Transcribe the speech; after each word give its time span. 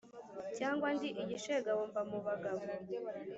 Cyangwa 0.57 0.87
ndi 0.95 1.09
igishegabo 1.21 1.81
mba 1.89 2.01
mu 2.09 2.19
bagabo 2.27 2.61